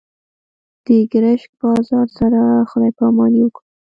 [0.85, 3.65] د ګرشک بازار سره خدای پاماني وکړه.